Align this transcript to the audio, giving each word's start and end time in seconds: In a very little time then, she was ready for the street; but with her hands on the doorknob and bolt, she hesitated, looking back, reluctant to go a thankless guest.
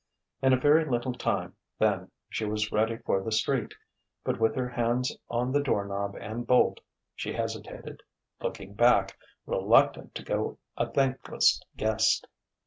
In 0.41 0.51
a 0.51 0.57
very 0.59 0.83
little 0.83 1.13
time 1.13 1.55
then, 1.77 2.09
she 2.27 2.43
was 2.43 2.71
ready 2.71 2.97
for 2.97 3.21
the 3.21 3.31
street; 3.31 3.75
but 4.23 4.39
with 4.39 4.55
her 4.55 4.67
hands 4.69 5.15
on 5.29 5.51
the 5.51 5.61
doorknob 5.61 6.15
and 6.19 6.47
bolt, 6.47 6.79
she 7.13 7.33
hesitated, 7.33 8.01
looking 8.41 8.73
back, 8.73 9.15
reluctant 9.45 10.15
to 10.15 10.23
go 10.23 10.57
a 10.75 10.89
thankless 10.89 11.61
guest. 11.77 12.25